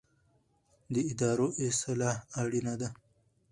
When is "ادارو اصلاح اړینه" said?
1.11-2.73